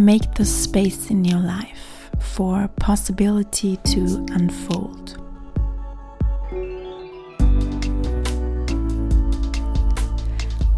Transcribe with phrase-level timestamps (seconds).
[0.00, 4.00] make the space in your life for possibility to
[4.34, 5.18] unfold.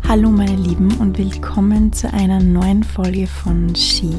[0.03, 4.11] Hallo meine Lieben und willkommen zu einer neuen Folge von She.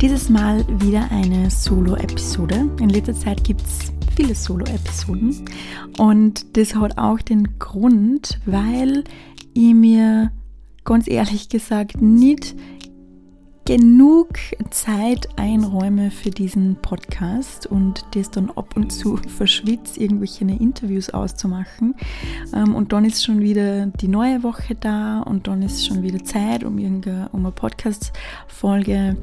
[0.00, 2.70] Dieses Mal wieder eine Solo-Episode.
[2.80, 5.44] In letzter Zeit gibt es viele Solo-Episoden
[5.98, 9.02] und das hat auch den Grund, weil
[9.54, 10.30] ich mir
[10.84, 12.54] ganz ehrlich gesagt nicht
[13.68, 14.28] genug
[14.70, 21.94] Zeit einräume für diesen Podcast und das dann ab und zu verschwitzt, irgendwelche Interviews auszumachen.
[22.54, 26.24] Ähm, und dann ist schon wieder die neue Woche da und dann ist schon wieder
[26.24, 29.18] Zeit, um, irgendeine, eine Podcast-Folge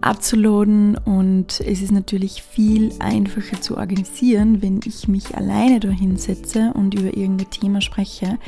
[0.00, 6.72] abzuladen und es ist natürlich viel einfacher zu organisieren, wenn ich mich alleine da hinsetze
[6.72, 8.38] und über irgendein Thema spreche,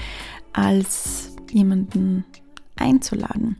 [0.55, 2.25] als jemanden
[2.77, 3.59] einzuladen.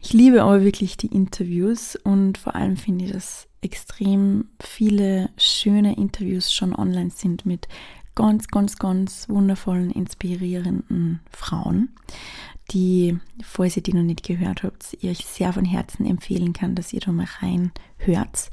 [0.00, 5.96] Ich liebe aber wirklich die Interviews und vor allem finde ich, dass extrem viele schöne
[5.96, 7.68] Interviews schon online sind mit
[8.14, 11.90] ganz, ganz, ganz wundervollen, inspirierenden Frauen,
[12.72, 16.74] die, falls ihr die noch nicht gehört habt, ihr euch sehr von Herzen empfehlen kann,
[16.74, 18.50] dass ihr da mal reinhört.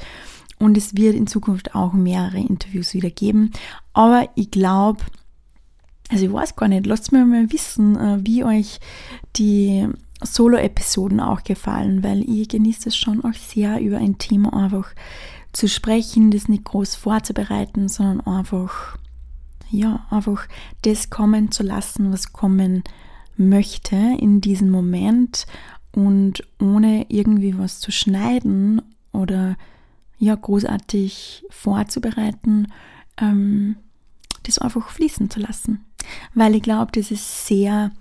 [0.59, 3.51] Und es wird in Zukunft auch mehrere Interviews wieder geben.
[3.93, 5.01] Aber ich glaube,
[6.09, 8.79] also ich weiß gar nicht, lasst mir mal wissen, äh, wie euch
[9.35, 9.87] die
[10.25, 14.93] Solo-Episoden auch gefallen, weil ich genieße es schon auch sehr, über ein Thema einfach
[15.51, 18.97] zu sprechen, das nicht groß vorzubereiten, sondern einfach,
[19.69, 20.47] ja, einfach
[20.81, 22.83] das kommen zu lassen, was kommen
[23.37, 25.45] möchte in diesem Moment
[25.91, 29.55] und ohne irgendwie was zu schneiden oder
[30.17, 32.67] ja, großartig vorzubereiten,
[33.19, 33.75] ähm,
[34.43, 35.85] das einfach fließen zu lassen.
[36.33, 37.91] Weil ich glaube, das ist sehr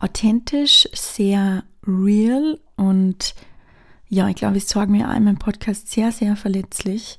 [0.00, 3.34] authentisch, sehr real und
[4.08, 7.18] ja, ich glaube, ich sage mir auch in meinem Podcast sehr, sehr verletzlich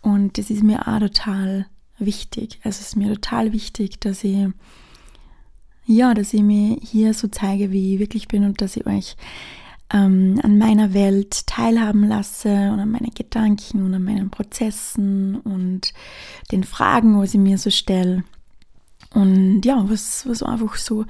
[0.00, 1.66] und das ist mir auch total
[1.98, 2.58] wichtig.
[2.64, 4.48] Also es ist mir total wichtig, dass ich
[5.84, 9.16] ja, dass ich mir hier so zeige, wie ich wirklich bin und dass ich euch
[9.92, 15.92] ähm, an meiner Welt teilhaben lasse und an meinen Gedanken und an meinen Prozessen und
[16.50, 18.24] den Fragen, was ich mir so stelle.
[19.12, 21.04] Und ja, was, was einfach so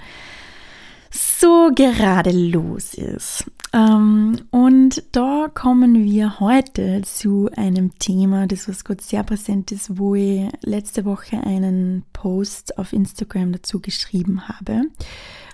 [1.13, 3.45] so gerade los ist.
[3.73, 9.99] Ähm, und da kommen wir heute zu einem Thema, das was gerade sehr präsent ist,
[9.99, 14.83] wo ich letzte Woche einen Post auf Instagram dazu geschrieben habe.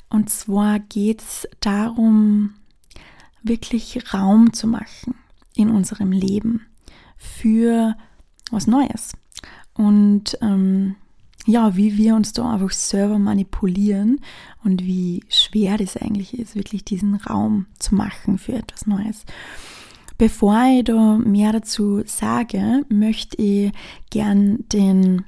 [0.08, 2.54] Und zwar geht es darum,
[3.42, 5.14] wirklich Raum zu machen
[5.54, 6.66] in unserem Leben
[7.16, 7.96] für
[8.50, 9.12] was Neues.
[9.74, 10.96] Und ähm,
[11.48, 14.20] ja, wie wir uns da einfach selber manipulieren
[14.64, 19.24] und wie schwer das eigentlich ist, wirklich diesen Raum zu machen für etwas Neues.
[20.18, 23.72] Bevor ich da mehr dazu sage, möchte ich
[24.10, 25.24] gern den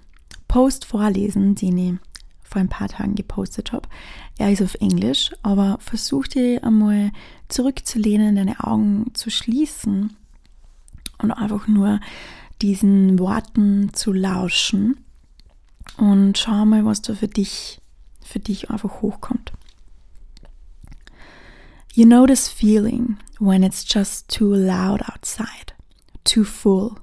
[0.47, 1.95] Post vorlesen, den ich
[2.43, 3.89] vor ein paar Tagen gepostet habe.
[4.37, 7.13] Er ist auf Englisch, aber versuch dir einmal
[7.49, 10.15] zurückzulehnen, deine Augen zu schließen
[11.23, 11.99] und einfach nur
[12.61, 14.99] diesen Worten zu lauschen
[16.01, 17.79] und schau mal, was da für dich,
[18.25, 19.53] für dich einfach hochkommt.
[21.93, 25.75] You know this feeling when it's just too loud outside,
[26.25, 26.97] too full,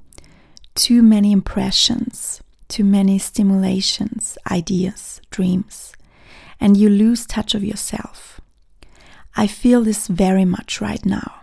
[0.74, 5.92] too many impressions, too many stimulations, ideas, dreams,
[6.60, 8.42] and you lose touch of yourself.
[9.36, 11.42] I feel this very much right now.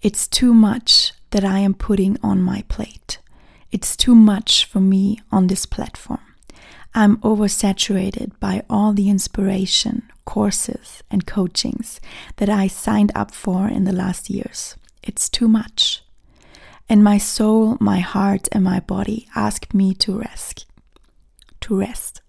[0.00, 3.18] It's too much that I am putting on my plate.
[3.70, 6.29] It's too much for me on this platform.
[6.94, 12.00] I'm oversaturated by all the inspiration, courses, and coachings
[12.36, 14.76] that I signed up for in the last years.
[15.02, 16.02] It's too much.
[16.88, 20.66] And my soul, my heart, and my body ask me to rest,
[21.60, 22.20] to rest,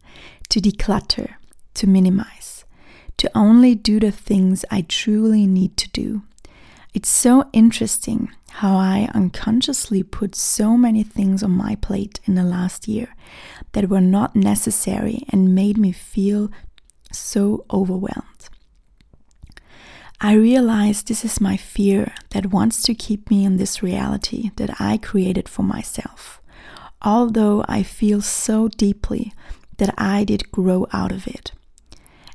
[0.49, 1.33] to declutter,
[1.73, 2.63] to minimize,
[3.17, 6.21] to only do the things I truly need to do.
[6.93, 12.43] It's so interesting how I unconsciously put so many things on my plate in the
[12.43, 13.15] last year
[13.71, 16.51] that were not necessary and made me feel
[17.11, 18.49] so overwhelmed.
[20.19, 24.79] I realize this is my fear that wants to keep me in this reality that
[24.79, 26.39] I created for myself,
[27.01, 29.33] although I feel so deeply
[29.77, 31.53] that I did grow out of it.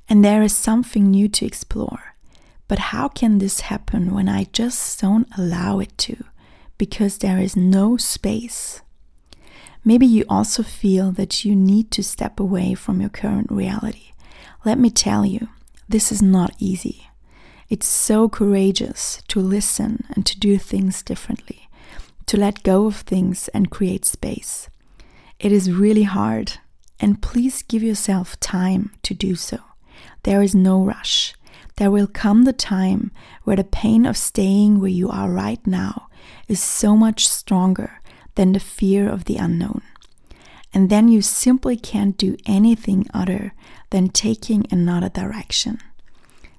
[0.09, 2.16] And there is something new to explore.
[2.69, 6.25] But how can this happen when I just don't allow it to?
[6.79, 8.83] Because there is no space.
[9.85, 14.13] Maybe you also feel that you need to step away from your current reality.
[14.65, 15.49] Let me tell you,
[15.89, 17.09] this is not easy.
[17.69, 21.69] It's so courageous to listen and to do things differently,
[22.27, 24.69] to let go of things and create space.
[25.39, 26.55] It is really hard,
[26.99, 29.59] and please give yourself time to do so.
[30.25, 31.36] There is no rush.
[31.77, 33.11] There will come the time
[33.45, 36.09] where the pain of staying where you are right now
[36.49, 38.01] is so much stronger
[38.35, 39.83] than the fear of the unknown.
[40.73, 43.53] And then you simply can't do anything other
[43.91, 45.79] than taking another direction.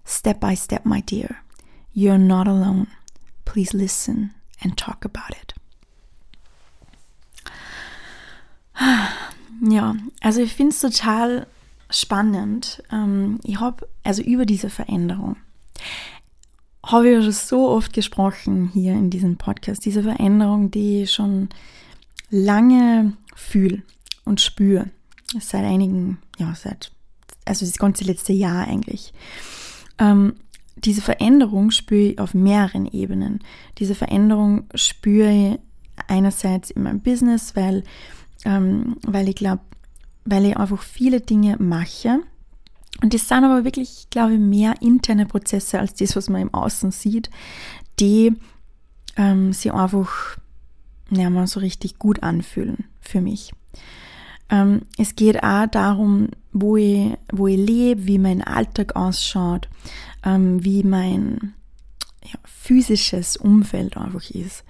[0.06, 1.44] Step by step, my dear.
[1.94, 2.88] You're not alone.
[3.46, 5.54] Please listen and talk about it.
[9.62, 11.48] Ja, also ich finde es total
[11.90, 12.84] spannend.
[12.92, 15.38] Ähm, ich habe, also über diese Veränderung,
[16.86, 19.86] habe ich schon so oft gesprochen hier in diesem Podcast.
[19.86, 21.50] Diese Veränderung, die ich schon
[22.30, 23.82] lange fühle
[24.26, 24.90] und spüre.
[25.40, 26.92] Seit einigen, ja, seit,
[27.46, 29.14] also das ganze letzte Jahr eigentlich.
[30.00, 30.36] Ähm,
[30.76, 33.40] diese Veränderung spüre ich auf mehreren Ebenen.
[33.80, 35.60] Diese Veränderung spüre ich
[36.08, 37.84] einerseits in meinem Business, weil,
[38.46, 39.62] ähm, weil ich glaube,
[40.28, 42.20] weil ich einfach viele Dinge mache.
[43.02, 46.54] Und das sind aber wirklich, glaube ich, mehr interne Prozesse als das, was man im
[46.54, 47.30] Außen sieht,
[48.00, 48.34] die
[49.16, 50.38] ähm, sie einfach
[51.10, 53.54] ja, mal so richtig gut anfühlen für mich.
[54.50, 59.70] Ähm, es geht auch darum, wo ich, wo ich lebe, wie mein Alltag ausschaut,
[60.24, 61.54] ähm, wie mein
[62.24, 64.64] ja, physisches Umfeld einfach ist.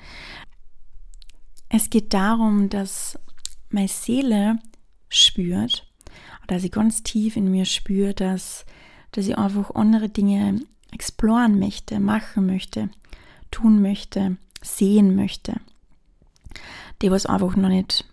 [1.70, 3.18] Es geht darum, dass
[3.70, 4.60] meine Seele
[5.10, 5.88] spürt,
[6.48, 8.66] dass ich ganz tief in mir spüre, dass,
[9.12, 10.62] dass ich einfach andere Dinge
[10.92, 12.90] exploren möchte, machen möchte,
[13.52, 15.56] tun möchte, sehen möchte,
[17.02, 18.06] die was einfach noch nicht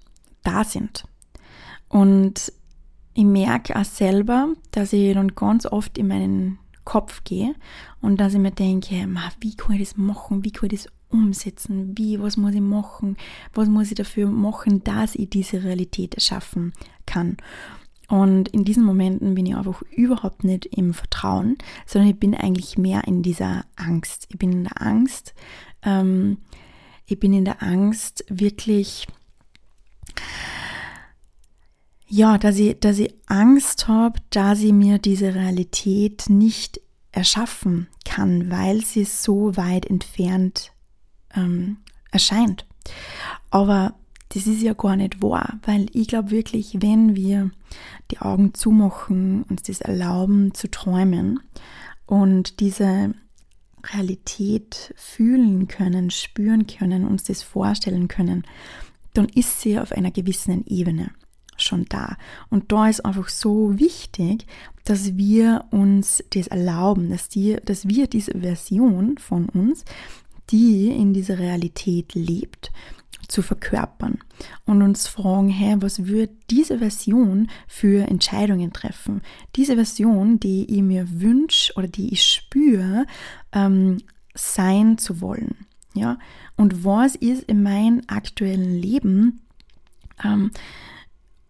[0.43, 1.05] da sind.
[1.89, 2.53] Und
[3.15, 7.55] ich merke auch selber, dass ich dann ganz oft in meinen Kopf gehe
[8.01, 9.09] und dass ich mir denke,
[9.41, 11.97] wie kann ich das machen, wie kann ich das umsetzen?
[11.97, 13.17] Wie, was muss ich machen?
[13.55, 16.73] Was muss ich dafür machen, dass ich diese Realität erschaffen
[17.07, 17.37] kann?
[18.09, 21.57] Und in diesen Momenten bin ich einfach überhaupt nicht im Vertrauen,
[21.87, 24.27] sondern ich bin eigentlich mehr in dieser Angst.
[24.29, 25.35] Ich bin in der Angst,
[25.83, 26.39] ähm,
[27.07, 29.07] ich bin in der Angst, wirklich,
[32.07, 38.51] ja, dass ich, dass ich Angst habe, dass ich mir diese Realität nicht erschaffen kann,
[38.51, 40.74] weil sie so weit entfernt
[41.37, 41.79] ähm,
[42.11, 42.67] erscheint.
[43.51, 43.95] Aber
[44.31, 47.51] das ist ja gar nicht wahr, weil ich glaube wirklich, wenn wir
[48.11, 51.41] die Augen zumachen, uns das erlauben zu träumen
[52.07, 53.15] und diese
[53.93, 58.45] Realität fühlen können, spüren können, uns das vorstellen können,
[59.13, 61.11] dann ist sie auf einer gewissen Ebene
[61.57, 62.17] schon da.
[62.51, 64.47] Und da ist einfach so wichtig,
[64.85, 69.85] dass wir uns das erlauben, dass, die, dass wir diese Version von uns
[70.51, 72.73] die in dieser Realität lebt,
[73.29, 74.19] zu verkörpern
[74.67, 79.23] und uns fragen, hey, was würde diese Version für Entscheidungen treffen?
[79.57, 83.07] Diese Version, die ich mir wünsche oder die ich spüre,
[83.53, 83.99] ähm,
[84.35, 85.67] sein zu wollen.
[85.95, 86.19] Ja,
[86.57, 89.41] und was ist in meinem aktuellen Leben
[90.25, 90.51] ähm,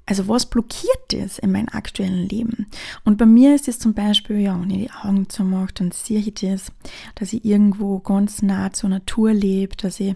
[0.06, 2.66] also was blockiert das in meinem aktuellen Leben?
[3.04, 6.18] Und bei mir ist es zum Beispiel, ja, wenn ich die Augen zumache, dann sehe
[6.18, 6.72] ich das,
[7.14, 10.14] dass ich irgendwo ganz nah zur Natur lebe, dass ich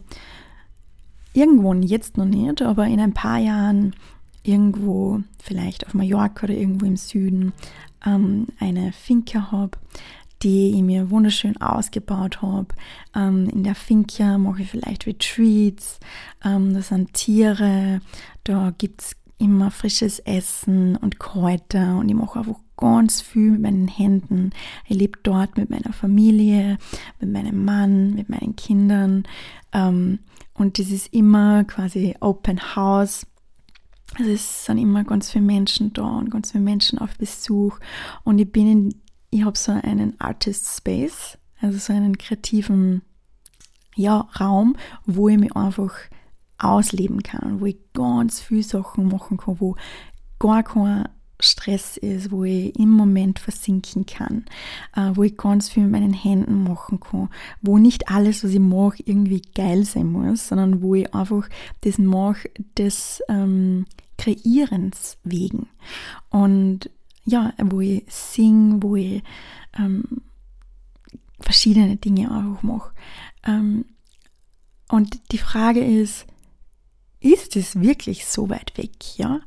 [1.33, 3.95] irgendwo, jetzt noch nicht, aber in ein paar Jahren
[4.43, 7.53] irgendwo, vielleicht auf Mallorca oder irgendwo im Süden,
[8.05, 9.79] ähm, eine Finca habe,
[10.43, 12.69] die ich mir wunderschön ausgebaut habe.
[13.15, 15.99] Ähm, in der Finca mache ich vielleicht Retreats,
[16.45, 18.01] ähm, da sind Tiere,
[18.45, 23.63] da gibt es immer frisches Essen und Kräuter und ich mache einfach ganz viel mit
[23.63, 24.51] meinen Händen.
[24.87, 26.79] Ich lebe dort mit meiner Familie,
[27.21, 29.25] mit meinem Mann, mit meinen Kindern
[29.73, 30.21] ähm,
[30.55, 33.27] und das ist immer quasi Open House.
[34.19, 37.79] Also es sind immer ganz viele Menschen da und ganz viele Menschen auf Besuch
[38.25, 38.95] und ich bin in,
[39.31, 43.03] ich habe so einen Artist Space, also so einen kreativen
[43.95, 44.77] ja, Raum,
[45.07, 45.93] wo ich mich einfach
[46.59, 49.77] ausleben kann, wo ich ganz viele Sachen machen kann, wo
[50.39, 51.09] gar kein
[51.41, 54.45] Stress ist, wo ich im Moment versinken kann,
[54.97, 57.29] äh, wo ich ganz viel mit meinen Händen machen kann,
[57.63, 61.49] wo nicht alles, was ich mache, irgendwie geil sein muss, sondern wo ich einfach
[61.83, 63.87] das mache, des ähm,
[64.17, 65.69] Kreierens wegen.
[66.31, 66.91] Und
[67.25, 69.23] ja, wo ich sing, wo ich
[69.79, 70.23] ähm,
[71.41, 72.93] verschiedene Dinge einfach mache.
[73.47, 73.85] Ähm,
[74.89, 76.27] und die Frage ist,
[77.21, 79.41] ist es wirklich so weit weg, ja?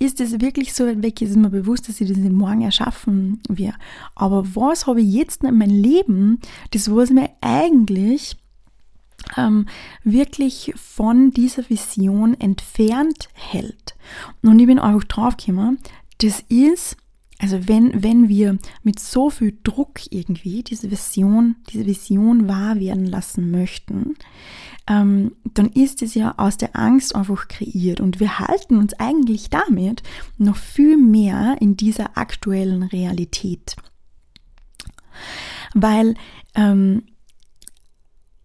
[0.00, 1.20] ist es wirklich so weit weg?
[1.20, 3.76] Ist mir bewusst, dass ich das morgen erschaffen werde.
[4.14, 6.40] Aber was habe ich jetzt in meinem Leben,
[6.70, 8.36] das was mir eigentlich
[9.36, 9.66] ähm,
[10.02, 13.94] wirklich von dieser Vision entfernt hält?
[14.42, 15.78] Und ich bin einfach draufgekommen,
[16.18, 16.96] das ist
[17.42, 23.06] also wenn, wenn wir mit so viel Druck irgendwie diese Vision, diese Vision wahr werden
[23.06, 24.14] lassen möchten,
[24.90, 29.48] ähm, dann ist es ja aus der Angst einfach kreiert und wir halten uns eigentlich
[29.48, 30.02] damit
[30.36, 33.76] noch viel mehr in dieser aktuellen Realität.
[35.74, 36.14] Weil
[36.56, 37.04] ähm,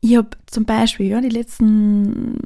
[0.02, 2.38] ich habe zum Beispiel ja die letzten,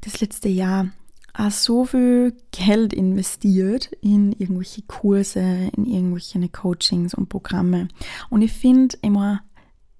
[0.00, 0.90] das letzte Jahr
[1.34, 5.40] auch so viel Geld investiert in irgendwelche Kurse,
[5.76, 7.88] in irgendwelche Coachings und Programme.
[8.30, 9.40] Und ich finde immer,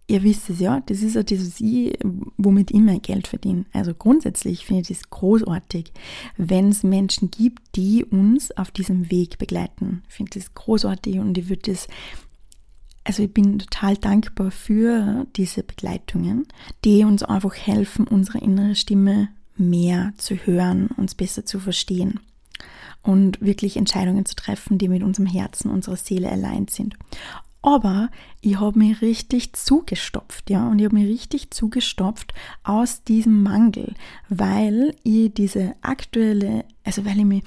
[0.06, 1.98] ihr wisst es ja, das ist ja das, was ich,
[2.36, 3.64] womit ich mein Geld verdiene.
[3.72, 5.92] Also grundsätzlich finde ich es großartig,
[6.36, 10.02] wenn es Menschen gibt, die uns auf diesem Weg begleiten.
[10.08, 11.88] Ich finde das großartig und ich würde das
[13.04, 16.46] also ich bin total dankbar für diese Begleitungen,
[16.84, 22.20] die uns einfach helfen, unsere innere Stimme mehr zu hören, uns besser zu verstehen
[23.02, 26.94] und wirklich Entscheidungen zu treffen, die mit unserem Herzen, unserer Seele allein sind.
[27.62, 33.42] Aber ich habe mich richtig zugestopft, ja, und ich habe mich richtig zugestopft aus diesem
[33.42, 33.94] Mangel,
[34.28, 37.44] weil ich diese aktuelle, also weil ich mich,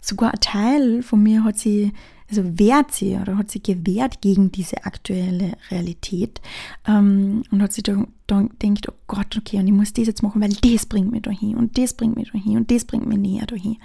[0.00, 1.92] sogar ein Teil von mir hat sie
[2.30, 6.40] also wehrt sie oder hat sie gewehrt gegen diese aktuelle Realität
[6.86, 10.22] ähm, und hat sich da, da denkt, oh Gott, okay, und ich muss das jetzt
[10.22, 13.18] machen, weil das bringt mich dahin und das bringt mich dahin und das bringt mich
[13.18, 13.78] näher dahin.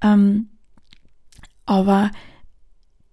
[0.00, 0.48] Ähm,
[1.66, 2.10] aber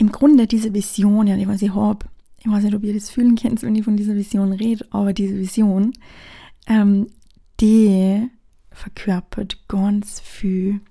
[0.04, 2.06] im Grunde diese Vision, ja, die was ich habe,
[2.38, 5.14] ich weiß nicht, ob ihr das fühlen könnt, wenn ich von dieser Vision rede, aber
[5.14, 5.94] diese Vision,
[6.68, 7.08] ähm,
[7.62, 8.28] die
[8.72, 10.82] verkörpert ganz viel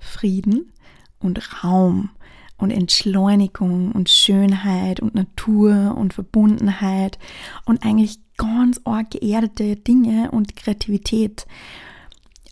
[0.00, 0.72] Frieden
[1.18, 2.08] und Raum
[2.56, 7.18] und Entschleunigung und Schönheit und Natur und Verbundenheit
[7.66, 11.46] und eigentlich ganz arg geerdete Dinge und Kreativität.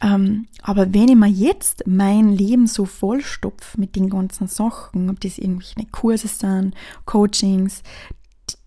[0.03, 5.21] Ähm, aber wenn ich mir jetzt mein Leben so vollstopfe mit den ganzen Sachen, ob
[5.21, 7.83] das irgendwelche Kurse sind, Coachings,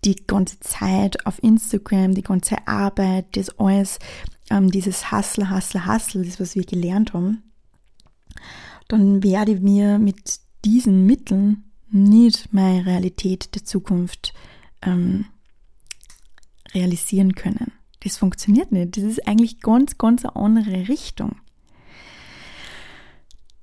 [0.04, 3.98] die ganze Zeit auf Instagram, die ganze Arbeit, das alles,
[4.50, 7.42] ähm, dieses Hustle, Hustle, Hustle, das, was wir gelernt haben,
[8.88, 14.32] dann werde ich mir mit diesen Mitteln nicht meine Realität der Zukunft
[14.82, 15.26] ähm,
[16.72, 17.72] realisieren können.
[18.06, 18.96] Das funktioniert nicht.
[18.96, 21.34] Das ist eigentlich ganz, ganz eine andere Richtung.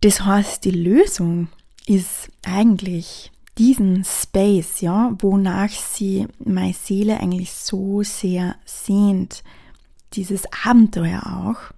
[0.02, 1.48] Das heißt, die Lösung
[1.86, 9.46] ist eigentlich diesen Space, ja, wonach sie meine Seele eigentlich so sehr sehnt,
[10.12, 11.74] dieses Abenteuer auch,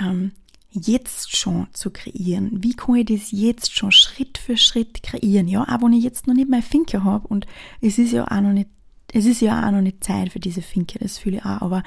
[0.00, 0.32] ähm,
[0.70, 2.62] jetzt schon zu kreieren?
[2.64, 5.46] Wie kann ich das jetzt schon Schritt für Schritt kreieren?
[5.46, 7.46] Ja, auch wenn ich jetzt noch nicht meine Finke habe und
[7.82, 8.70] es ist ja auch noch nicht,
[9.12, 11.82] es ist ja auch noch nicht Zeit für diese Finke, das fühle ich auch, aber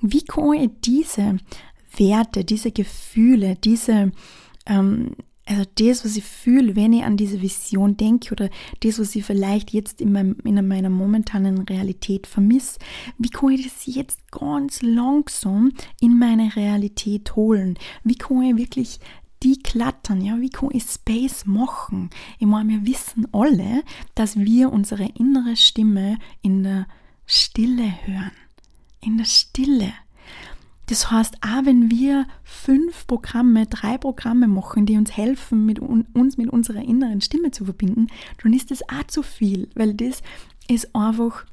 [0.00, 1.38] wie kann ich diese
[1.96, 4.12] Werte, diese Gefühle, diese
[4.66, 5.12] ähm,
[5.48, 9.24] also das, was ich fühle, wenn ich an diese Vision denke oder das, was ich
[9.24, 12.80] vielleicht jetzt in, meinem, in meiner momentanen Realität vermisse,
[13.16, 17.78] wie kann ich das jetzt ganz langsam in meine Realität holen?
[18.02, 18.98] Wie kann ich wirklich
[19.42, 22.10] die klattern, ja, wie kann ich Space machen?
[22.38, 23.82] Ich meine, wir wissen alle,
[24.14, 26.86] dass wir unsere innere Stimme in der
[27.26, 28.32] Stille hören.
[29.00, 29.92] In der Stille.
[30.86, 36.36] Das heißt, auch wenn wir fünf Programme, drei Programme machen, die uns helfen, mit uns
[36.36, 38.06] mit unserer inneren Stimme zu verbinden,
[38.42, 40.22] dann ist das auch zu viel, weil das
[40.68, 41.44] ist einfach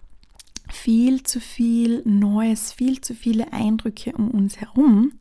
[0.69, 5.13] viel zu viel Neues, viel zu viele Eindrücke um uns herum.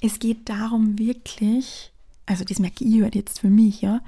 [0.00, 1.92] Es geht darum wirklich,
[2.26, 4.00] also das merke ich halt jetzt für mich, ja,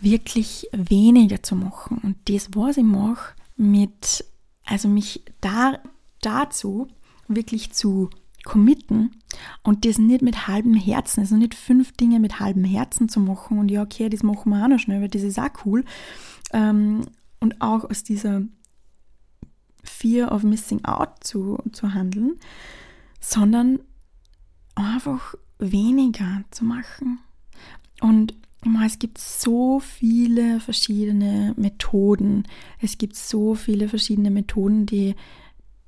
[0.00, 1.98] wirklich weniger zu machen.
[2.02, 4.24] Und das, was ich mache, mit,
[4.64, 5.78] also mich da,
[6.20, 6.88] dazu
[7.26, 8.10] wirklich zu
[8.44, 9.10] committen
[9.62, 13.58] und das nicht mit halbem Herzen, also nicht fünf Dinge mit halbem Herzen zu machen
[13.58, 15.84] und ja, okay, das machen wir auch noch schnell, weil das ist auch cool.
[16.52, 17.02] Ähm,
[17.40, 18.42] und auch aus dieser
[19.82, 22.38] Fear of Missing Out zu, zu handeln,
[23.20, 23.80] sondern
[24.78, 27.18] einfach weniger zu machen.
[28.00, 28.34] Und
[28.84, 32.44] es gibt so viele verschiedene Methoden.
[32.80, 35.14] Es gibt so viele verschiedene Methoden, die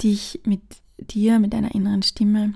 [0.03, 0.63] dich mit
[0.99, 2.55] dir, mit deiner inneren Stimme,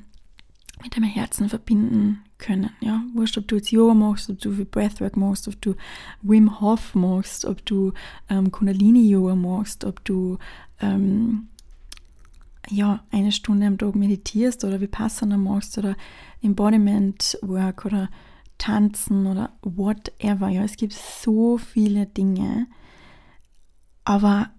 [0.83, 2.71] mit deinem Herzen verbinden können.
[2.81, 5.75] Ja, wurscht, ob du jetzt Yoga machst, ob du viel Breathwork machst, ob du
[6.23, 7.93] Wim Hof machst, ob du
[8.29, 10.39] ähm, Kundalini Yoga machst, ob du
[10.81, 11.49] ähm,
[12.71, 15.97] ja eine Stunde am Tag meditierst oder Vipassana machst oder
[16.43, 18.09] Embodiment Work oder
[18.59, 20.49] tanzen oder whatever.
[20.49, 22.67] Ja, es gibt so viele Dinge.
[24.05, 24.51] Aber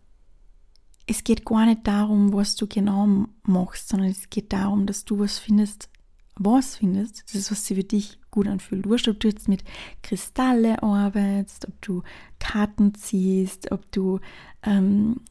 [1.07, 5.19] es geht gar nicht darum, was du genau machst, sondern es geht darum, dass du
[5.19, 5.89] was findest,
[6.35, 8.87] was findest, das ist, was sich für dich gut anfühlt.
[8.87, 9.63] Wurscht, ob du jetzt mit
[10.01, 12.03] Kristalle arbeitest, ob du
[12.39, 14.19] Karten ziehst, ob du
[14.63, 15.21] ähm,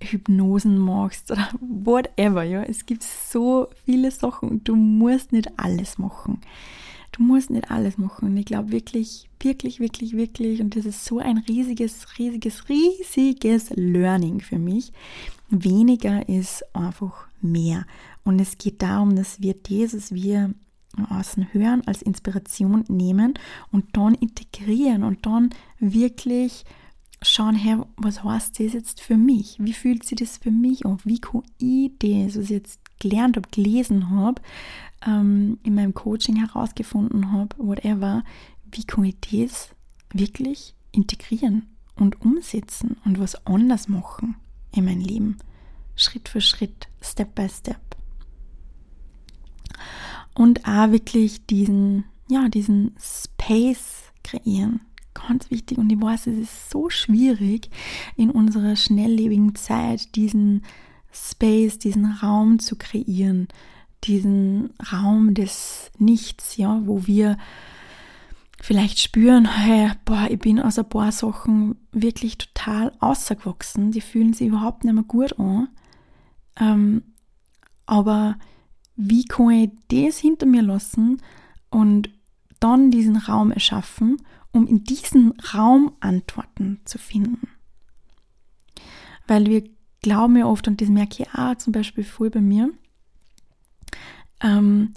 [0.00, 2.62] Hypnosen machst oder whatever, ja.
[2.62, 6.40] Es gibt so viele Sachen du musst nicht alles machen.
[7.12, 8.28] Du musst nicht alles machen.
[8.28, 13.70] Und ich glaube wirklich, wirklich, wirklich, wirklich, und das ist so ein riesiges, riesiges, riesiges
[13.74, 14.92] Learning für mich.
[15.48, 17.84] Weniger ist einfach mehr.
[18.24, 20.54] Und es geht darum, dass wir dieses wir
[21.08, 23.34] außen hören, als Inspiration nehmen
[23.72, 26.64] und dann integrieren und dann wirklich
[27.22, 29.56] schauen, hey, was heißt das jetzt für mich?
[29.58, 30.98] Wie fühlt sich das für mich an?
[31.04, 34.40] Wie kann ich das, was ich jetzt gelernt habe, gelesen habe,
[35.06, 38.22] ähm, in meinem Coaching herausgefunden habe, whatever,
[38.72, 39.70] wie kann ich das
[40.12, 44.36] wirklich integrieren und umsetzen und was anders machen
[44.74, 45.38] in mein Leben?
[45.96, 47.80] Schritt für Schritt, Step by Step.
[50.34, 54.80] Und auch wirklich diesen, ja, diesen Space kreieren.
[55.14, 55.78] Ganz wichtig.
[55.78, 57.70] Und ich weiß, es ist so schwierig
[58.16, 60.62] in unserer schnelllebigen Zeit, diesen
[61.12, 63.48] Space, diesen Raum zu kreieren.
[64.04, 67.36] Diesen Raum des Nichts, ja, wo wir
[68.62, 74.32] vielleicht spüren, hey, boah, ich bin aus ein paar Sachen wirklich total außergewachsen, die fühlen
[74.32, 75.68] sich überhaupt nicht mehr gut an.
[76.58, 77.02] Ähm,
[77.86, 78.36] aber
[78.96, 81.20] wie kann ich das hinter mir lassen
[81.70, 82.10] und
[82.60, 84.18] dann diesen Raum erschaffen,
[84.52, 87.48] um in diesen Raum Antworten zu finden?
[89.26, 89.64] Weil wir
[90.02, 92.70] glauben ja oft, und das merke ich auch zum Beispiel voll bei mir,
[94.42, 94.92] ähm,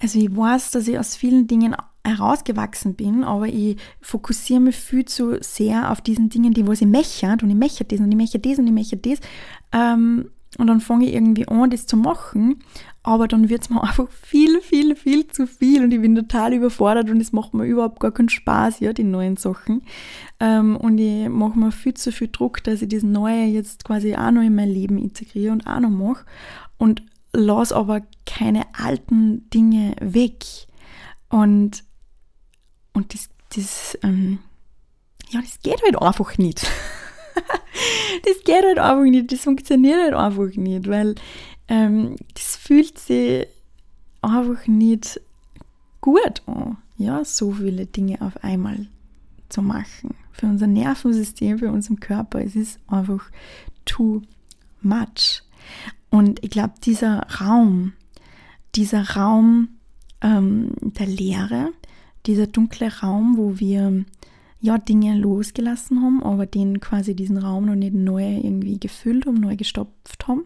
[0.00, 5.04] also ich weiß, dass ich aus vielen Dingen herausgewachsen bin, aber ich fokussiere mich viel
[5.04, 8.16] zu sehr auf diesen Dingen, die was ich mechert und ich mechert das und ich
[8.16, 9.18] mechert das und ich mechert das.
[9.72, 12.62] Ähm, und dann fange ich irgendwie an, das zu machen,
[13.02, 16.54] aber dann wird es mir einfach viel, viel, viel zu viel und ich bin total
[16.54, 19.82] überfordert und es macht mir überhaupt gar keinen Spaß, ja, die neuen Sachen.
[20.40, 24.14] Ähm, und ich mache mir viel zu viel Druck, dass ich das Neue jetzt quasi
[24.14, 26.24] auch noch in mein Leben integriere und auch noch mache
[26.78, 30.44] und lasse aber keine alten Dinge weg.
[31.28, 31.84] Und,
[32.92, 34.38] und das, das, ähm,
[35.30, 36.66] ja, das geht halt einfach nicht.
[38.22, 41.14] das geht halt einfach nicht, das funktioniert halt einfach nicht, weil
[41.68, 43.46] ähm, das fühlt sich
[44.22, 45.20] einfach nicht
[46.00, 48.86] gut an, ja, so viele Dinge auf einmal
[49.48, 50.14] zu machen.
[50.32, 53.30] Für unser Nervensystem, für unseren Körper, es ist einfach
[53.84, 54.22] too
[54.82, 55.42] much.
[56.10, 57.92] Und ich glaube, dieser Raum,
[58.74, 59.68] dieser Raum
[60.20, 61.70] ähm, der Leere,
[62.26, 64.04] dieser dunkle Raum, wo wir
[64.64, 69.38] ja, Dinge losgelassen haben, aber den quasi diesen Raum noch nicht neu irgendwie gefüllt haben,
[69.38, 70.44] neu gestopft haben,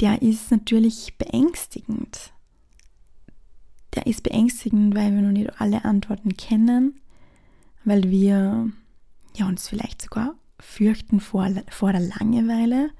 [0.00, 2.32] der ist natürlich beängstigend.
[3.94, 7.00] Der ist beängstigend, weil wir noch nicht alle Antworten kennen,
[7.84, 8.72] weil wir
[9.36, 12.90] ja, uns vielleicht sogar fürchten vor, vor der Langeweile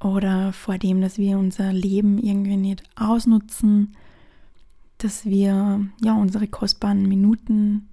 [0.00, 3.96] oder vor dem, dass wir unser Leben irgendwie nicht ausnutzen,
[4.98, 7.88] dass wir ja unsere kostbaren Minuten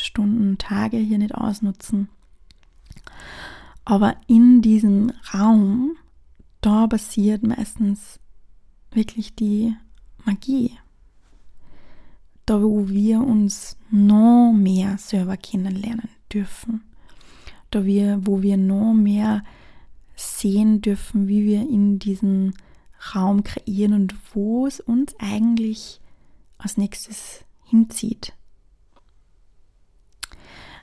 [0.00, 2.08] Stunden, Tage hier nicht ausnutzen.
[3.84, 5.96] Aber in diesem Raum,
[6.60, 8.20] da passiert meistens
[8.90, 9.74] wirklich die
[10.24, 10.72] Magie.
[12.44, 16.82] Da, wo wir uns noch mehr selber kennenlernen dürfen.
[17.70, 19.42] Da, wir, wo wir noch mehr
[20.16, 22.54] sehen dürfen, wie wir in diesen
[23.14, 26.00] Raum kreieren und wo es uns eigentlich
[26.58, 28.32] als nächstes hinzieht.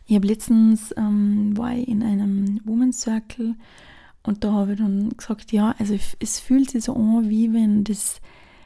[0.08, 3.56] Ich habe letztens ähm, war ich in einem Women's Circle
[4.24, 7.84] und da habe ich dann gesagt, ja, also es fühlt sich so an, wie wenn
[7.84, 8.22] das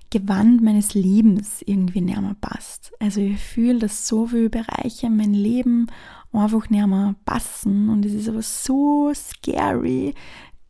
[0.10, 2.92] Gewand meines Lebens irgendwie näher mehr passt.
[3.00, 5.88] Also ich fühle, dass so viele Bereiche in meinem Leben
[6.34, 10.14] einfach näher mehr passen und es ist aber so scary,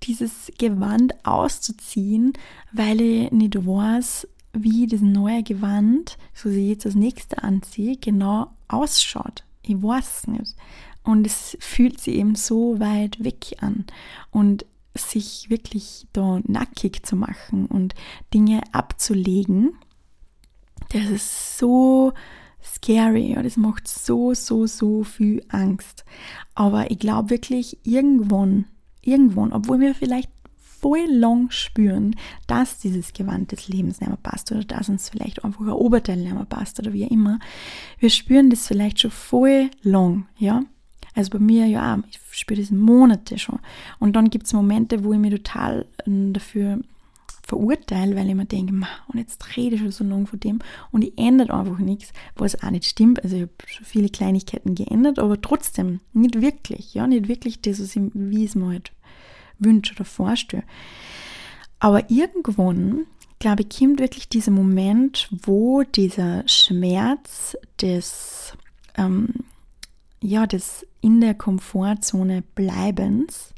[0.04, 2.34] dieses Gewand auszuziehen,
[2.72, 8.52] weil ich nicht weiß, wie das neue Gewand, so sie jetzt als nächste anziehe, genau
[8.68, 9.44] ausschaut.
[9.62, 10.56] Ich weiß nicht.
[11.04, 13.86] Und es fühlt sich eben so weit weg an.
[14.32, 17.96] Und sich wirklich da nackig zu machen und
[18.34, 19.74] Dinge abzulegen,
[20.92, 22.14] das ist so
[22.64, 23.34] scary.
[23.34, 26.06] Ja, das macht so, so, so viel Angst.
[26.56, 28.66] Aber ich glaube wirklich, irgendwann,
[29.02, 30.32] irgendwann, obwohl wir vielleicht
[30.82, 32.16] voll lang spüren,
[32.48, 36.18] dass dieses Gewand des Lebens nicht mehr passt oder dass uns vielleicht einfach ein Oberteil
[36.18, 37.40] nicht mehr passt oder wie auch immer.
[38.00, 40.64] Wir spüren das vielleicht schon voll lang, ja.
[41.16, 43.60] Also bei mir ja ich spüre das Monate schon.
[44.00, 46.80] Und dann gibt es Momente, wo ich mich total ähm, dafür
[47.50, 50.60] verurteile, weil ich mir denke, und jetzt rede ich schon so lange von dem
[50.92, 53.24] und ich ändert einfach nichts, was auch nicht stimmt.
[53.24, 57.82] Also ich habe schon viele Kleinigkeiten geändert, aber trotzdem nicht wirklich, ja, nicht wirklich das,
[57.82, 58.92] was ich, wie es mir halt
[59.60, 60.64] wünsche oder vorstelle.
[61.80, 63.06] Aber irgendwann,
[63.40, 68.54] glaube ich, kommt wirklich dieser Moment, wo dieser Schmerz des,
[68.96, 69.34] ähm,
[70.22, 73.54] ja, des in der Komfortzone Bleibens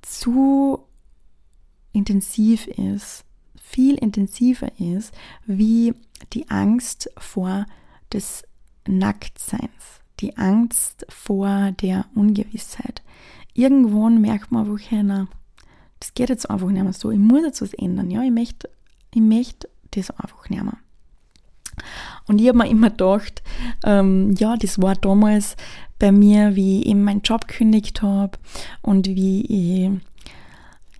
[0.00, 0.80] zu
[1.92, 3.24] intensiv ist,
[3.62, 5.14] viel intensiver ist,
[5.46, 5.94] wie
[6.32, 7.66] die Angst vor
[8.12, 8.44] des
[8.86, 13.02] Nacktseins, die Angst vor der Ungewissheit.
[13.54, 15.28] Irgendwann merkt man einfach, na,
[16.00, 18.68] das geht jetzt einfach nicht mehr so, ich muss jetzt was ändern, ja, ich möchte,
[19.14, 20.78] ich möchte das einfach nicht mehr.
[22.26, 23.42] Und ich habe mir immer gedacht,
[23.84, 25.56] ähm, ja, das war damals
[25.98, 28.38] bei mir, wie ich eben meinen Job gekündigt habe
[28.82, 29.90] und wie ich,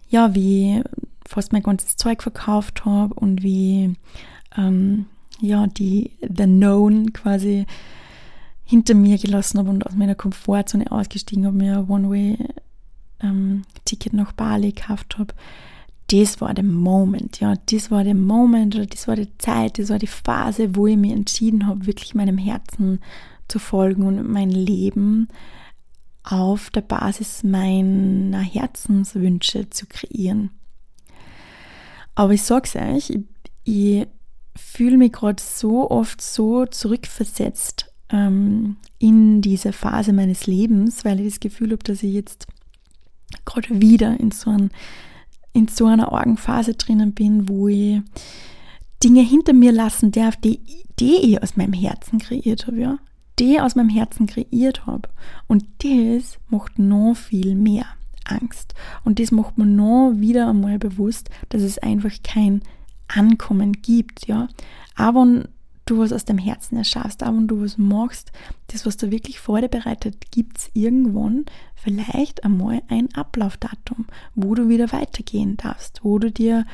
[0.09, 0.83] ja, wie
[1.27, 3.95] fast mein ganzes Zeug verkauft habe und wie,
[4.57, 5.07] ähm,
[5.41, 7.67] ja, die, the known quasi
[8.73, 14.33] hinter mir gelassen habe und aus meiner Komfortzone ausgestiegen habe, mir ein One-Way-Ticket ähm, nach
[14.33, 15.35] Bali gekauft habe
[16.13, 19.89] das war der Moment, ja, das war der Moment oder das war die Zeit, das
[19.89, 23.01] war die Phase, wo ich mich entschieden habe, wirklich meinem Herzen
[23.49, 25.29] zu folgen und mein Leben
[26.23, 30.51] auf der Basis meiner Herzenswünsche zu kreieren.
[32.15, 33.25] Aber ich sag's euch, ich,
[33.65, 34.07] ich
[34.55, 41.35] fühle mich gerade so oft so zurückversetzt ähm, in diese Phase meines Lebens, weil ich
[41.35, 42.47] das Gefühl habe, dass ich jetzt
[43.45, 44.71] gerade wieder in so einem
[45.55, 48.01] in so einer Augenphase drinnen bin, wo ich
[49.03, 50.61] Dinge hinter mir lassen darf, die,
[50.99, 52.99] die ich aus meinem Herzen kreiert habe, ja.
[53.39, 55.09] Die aus meinem Herzen kreiert habe.
[55.49, 57.87] Und das macht noch viel mehr
[58.25, 58.75] Angst.
[59.05, 62.63] Und das macht mir noch wieder einmal bewusst, dass es einfach kein
[63.09, 64.49] Ankommen gibt, ja.
[64.95, 65.45] Aber
[65.85, 68.33] du was aus dem Herzen erschaffst, auch wenn du was machst,
[68.69, 74.69] das, was dir wirklich Freude bereitet, gibt es irgendwann vielleicht einmal ein Ablaufdatum, wo du
[74.69, 76.67] wieder weitergehen darfst, wo du dir,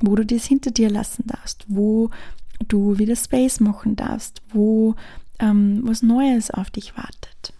[0.00, 2.10] wo du das hinter dir lassen darfst, wo
[2.68, 4.94] du wieder Space machen darfst, wo
[5.38, 7.54] ähm, was Neues auf dich wartet.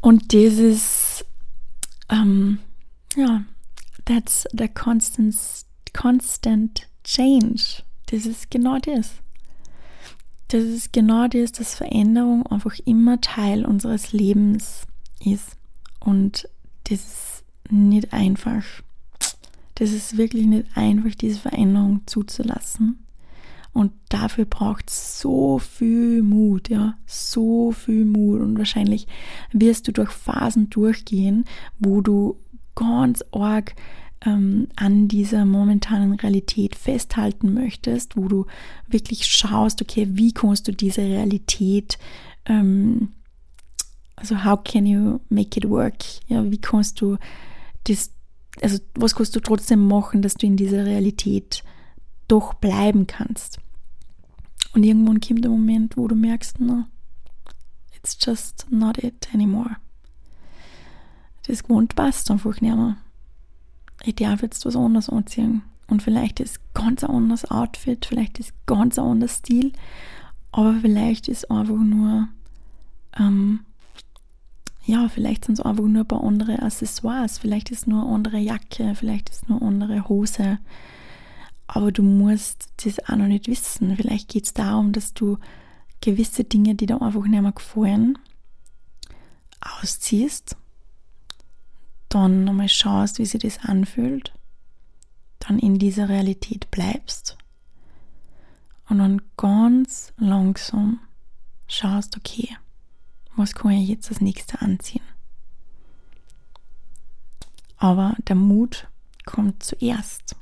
[0.00, 1.24] Und dieses,
[2.10, 2.58] ähm,
[3.16, 3.42] ja,
[4.04, 5.34] that's the constant,
[5.94, 9.14] constant change das ist genau das.
[10.48, 14.86] Das ist genau das, dass Veränderung einfach immer Teil unseres Lebens
[15.24, 15.56] ist.
[15.98, 16.48] Und
[16.84, 18.62] das ist nicht einfach.
[19.74, 23.06] Das ist wirklich nicht einfach, diese Veränderung zuzulassen.
[23.72, 28.40] Und dafür braucht es so viel Mut, ja, so viel Mut.
[28.40, 29.06] Und wahrscheinlich
[29.52, 31.44] wirst du durch Phasen durchgehen,
[31.78, 32.38] wo du
[32.74, 33.74] ganz arg
[34.24, 38.46] ähm, an dieser momentanen Realität festhalten möchtest, wo du
[38.86, 41.98] wirklich schaust, okay, wie kannst du diese Realität,
[42.46, 43.12] ähm,
[44.16, 46.02] also how can you make it work?
[46.28, 47.18] Ja, wie kannst du
[47.84, 48.10] das,
[48.62, 51.62] also was kannst du trotzdem machen, dass du in dieser Realität
[52.26, 53.58] doch bleiben kannst?
[54.74, 56.84] Und irgendwann kommt der Moment, wo du merkst, no,
[57.94, 59.76] it's just not it anymore.
[61.46, 62.96] Das Gewohnt passt einfach nicht mehr
[64.04, 65.62] ich darf jetzt was anderes anziehen.
[65.88, 69.72] Und vielleicht ist ganz ein anderes Outfit, vielleicht ist ganz ein anderer Stil,
[70.50, 72.28] aber vielleicht ist einfach nur,
[73.18, 73.60] ähm,
[74.84, 78.38] ja, vielleicht sind es einfach nur ein paar andere Accessoires, vielleicht ist nur eine andere
[78.38, 80.58] Jacke, vielleicht ist nur eine andere Hose.
[81.68, 83.96] Aber du musst das auch noch nicht wissen.
[83.96, 85.38] Vielleicht geht es darum, dass du
[86.00, 88.18] gewisse Dinge, die dir einfach nicht mehr gefallen,
[89.60, 90.56] ausziehst
[92.16, 94.32] dann nochmal schaust, wie sich das anfühlt,
[95.38, 97.36] dann in dieser Realität bleibst
[98.88, 101.00] und dann ganz langsam
[101.66, 102.56] schaust, okay,
[103.36, 105.04] was kann ich jetzt als nächstes anziehen?
[107.76, 108.88] Aber der Mut
[109.26, 110.36] kommt zuerst.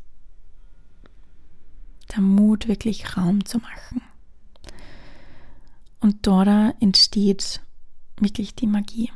[2.14, 4.00] Der Mut, wirklich Raum zu machen.
[5.98, 7.60] Und dort entsteht
[8.20, 9.10] wirklich die Magie.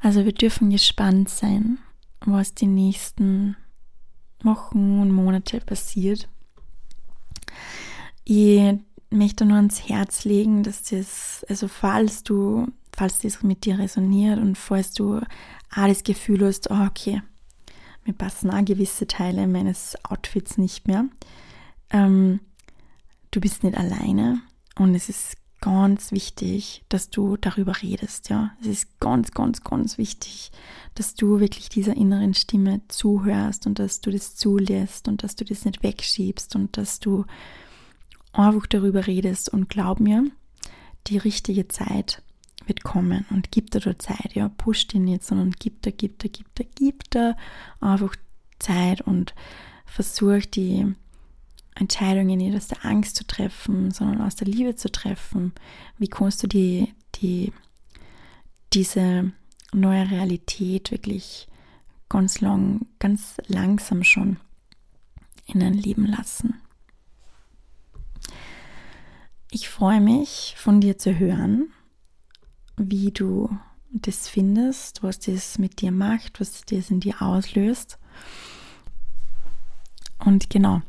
[0.00, 1.78] Also wir dürfen gespannt sein,
[2.20, 3.56] was die nächsten
[4.42, 6.28] Wochen und Monate passiert.
[8.24, 8.74] Ich
[9.10, 14.38] möchte nur ans Herz legen, dass das, also falls du, falls das mit dir resoniert
[14.38, 17.22] und falls du auch das Gefühl hast, oh, okay,
[18.04, 21.04] mir passen auch gewisse Teile meines Outfits nicht mehr.
[21.90, 22.40] Ähm,
[23.30, 24.40] du bist nicht alleine
[24.76, 28.52] und es ist ganz wichtig, dass du darüber redest, ja.
[28.60, 30.50] Es ist ganz, ganz, ganz wichtig,
[30.94, 35.44] dass du wirklich dieser inneren Stimme zuhörst und dass du das zulässt und dass du
[35.44, 37.24] das nicht wegschiebst und dass du
[38.32, 40.24] einfach darüber redest und glaub mir,
[41.06, 42.22] die richtige Zeit
[42.66, 46.18] wird kommen und gib dir da Zeit, ja, push dich nicht, sondern gib dir, gib
[46.18, 47.36] dir, gib dir, gib dir
[47.80, 48.14] einfach
[48.58, 49.34] Zeit und
[49.86, 50.94] versuch die
[51.74, 55.52] Entscheidungen nicht aus der Angst zu treffen, sondern aus der Liebe zu treffen.
[55.98, 57.52] Wie kannst du die, die,
[58.72, 59.32] diese
[59.72, 61.48] neue Realität wirklich
[62.08, 64.38] ganz lang, ganz langsam schon
[65.46, 66.60] in dein Leben lassen?
[69.50, 71.72] Ich freue mich, von dir zu hören,
[72.76, 73.58] wie du
[73.92, 77.98] das findest, was das mit dir macht, was das in dir auslöst.
[80.24, 80.82] Und genau,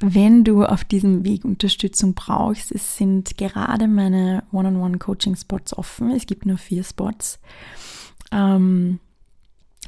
[0.00, 6.10] wenn du auf diesem Weg Unterstützung brauchst, es sind gerade meine One-on-One-Coaching-Spots offen.
[6.10, 7.38] Es gibt nur vier Spots.
[8.30, 9.00] Ähm,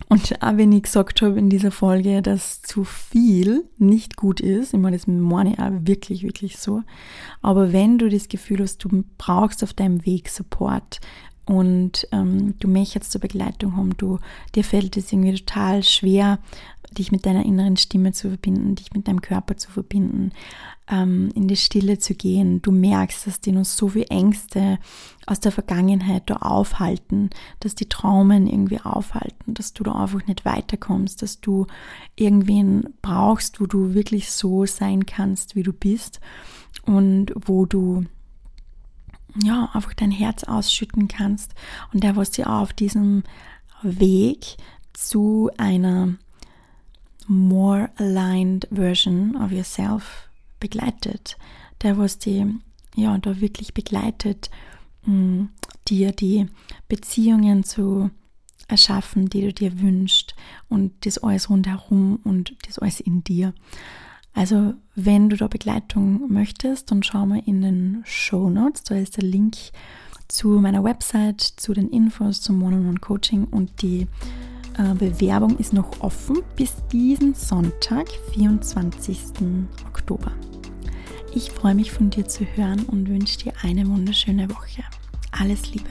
[0.09, 4.73] und auch wenn ich gesagt habe in dieser Folge, dass zu viel nicht gut ist,
[4.73, 6.83] ich meine, das meine ich auch wirklich, wirklich so.
[7.43, 11.01] Aber wenn du das Gefühl hast, du brauchst auf deinem Weg Support
[11.45, 14.19] und ähm, du möchtest zur Begleitung haben, du,
[14.55, 16.39] dir fällt es irgendwie total schwer,
[16.97, 20.33] dich mit deiner inneren Stimme zu verbinden, dich mit deinem Körper zu verbinden,
[20.89, 22.63] ähm, in die Stille zu gehen.
[22.63, 24.79] Du merkst, dass dir noch so viele Ängste
[25.27, 30.45] aus der Vergangenheit da aufhalten, dass die Traumen irgendwie aufhalten, dass du da einfach nicht
[30.45, 31.67] weiterkommst, dass du
[32.17, 36.21] irgendwen brauchst, wo du wirklich so sein kannst, wie du bist
[36.87, 38.05] und wo du
[39.43, 41.55] ja, einfach dein Herz ausschütten kannst
[41.93, 43.23] und der, was dir auf diesem
[43.83, 44.57] Weg
[44.93, 46.15] zu einer
[47.29, 50.29] more aligned version of yourself
[50.61, 51.37] begleitet.
[51.83, 52.47] Der, was die,
[52.97, 54.51] ja, da wirklich begleitet,
[55.05, 55.49] mh, mm,
[55.89, 56.47] dir die
[56.89, 58.11] Beziehungen zu
[58.67, 60.35] erschaffen, die du dir wünschst
[60.69, 63.55] und das alles rundherum und das alles in dir.
[64.35, 68.85] Also, wenn du da Begleitung möchtest, dann schau mal in den Show Notes.
[68.85, 69.57] Da ist der Link
[70.29, 74.07] zu meiner Website, zu den Infos zum One-on-One-Coaching und die
[74.99, 79.19] Bewerbung ist noch offen bis diesen Sonntag, 24.
[79.87, 80.33] Oktober.
[81.35, 84.85] Ich freue mich von dir zu hören und wünsche dir eine wunderschöne Woche.
[85.33, 85.91] Alles Liebe.